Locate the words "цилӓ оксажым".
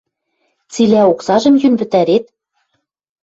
0.71-1.55